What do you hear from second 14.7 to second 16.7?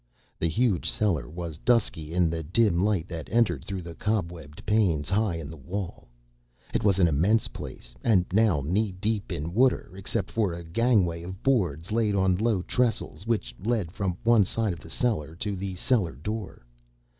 of the cellar to the cellar door.